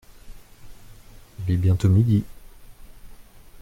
Il 1.47 1.53
est 1.53 1.57
bientôt 1.57 1.87
midi… 1.87 2.23